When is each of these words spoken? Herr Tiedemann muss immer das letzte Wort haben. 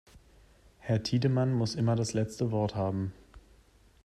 Herr 0.79 1.03
Tiedemann 1.03 1.53
muss 1.53 1.75
immer 1.75 1.95
das 1.95 2.13
letzte 2.13 2.49
Wort 2.49 2.73
haben. 2.73 3.13